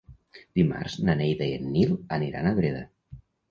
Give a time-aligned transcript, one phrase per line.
[0.59, 2.85] Dimarts na Neida i en Nil aniran a Breda.